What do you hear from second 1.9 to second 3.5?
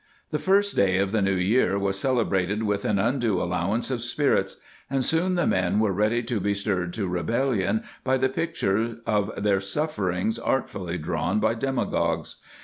celebrated with an undue